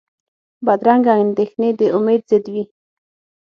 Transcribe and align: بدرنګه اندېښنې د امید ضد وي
بدرنګه 0.65 1.13
اندېښنې 1.23 1.69
د 1.79 1.81
امید 1.97 2.21
ضد 2.29 2.45
وي 2.53 2.63